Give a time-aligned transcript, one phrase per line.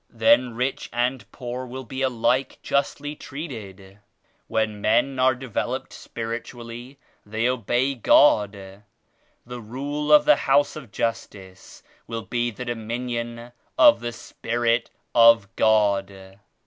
[0.09, 3.99] Then rich and poor will be alike justly treated.
[4.47, 8.81] When men are developed spiritually they obey God.
[9.45, 15.47] The rule of the House of Justice will be the dominion of the Spirit of
[15.55, 16.39] God.